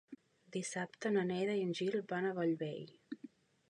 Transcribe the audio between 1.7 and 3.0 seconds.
Gil van a Bellvei.